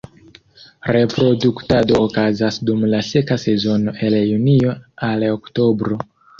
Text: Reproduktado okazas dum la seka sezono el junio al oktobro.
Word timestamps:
Reproduktado 0.95 1.99
okazas 2.07 2.59
dum 2.71 2.83
la 2.95 3.03
seka 3.11 3.39
sezono 3.45 3.97
el 4.11 4.19
junio 4.25 4.77
al 5.13 5.31
oktobro. 5.33 6.05